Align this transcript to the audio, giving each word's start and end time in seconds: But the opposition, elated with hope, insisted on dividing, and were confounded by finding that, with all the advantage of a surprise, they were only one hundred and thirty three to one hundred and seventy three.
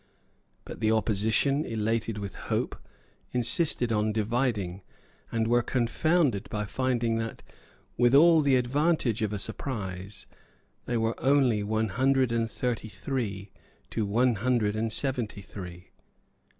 But 0.65 0.79
the 0.79 0.91
opposition, 0.91 1.63
elated 1.63 2.17
with 2.17 2.33
hope, 2.33 2.75
insisted 3.33 3.91
on 3.91 4.11
dividing, 4.11 4.81
and 5.31 5.45
were 5.47 5.61
confounded 5.61 6.49
by 6.49 6.65
finding 6.65 7.17
that, 7.17 7.43
with 7.99 8.15
all 8.15 8.41
the 8.41 8.55
advantage 8.55 9.21
of 9.21 9.31
a 9.31 9.37
surprise, 9.37 10.25
they 10.85 10.97
were 10.97 11.13
only 11.19 11.61
one 11.61 11.89
hundred 11.89 12.31
and 12.31 12.49
thirty 12.49 12.89
three 12.89 13.51
to 13.91 14.03
one 14.03 14.37
hundred 14.41 14.75
and 14.75 14.91
seventy 14.91 15.43
three. 15.43 15.91